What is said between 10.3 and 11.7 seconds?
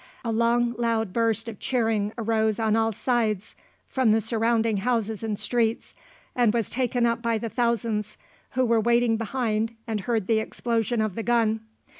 explosion of the gun.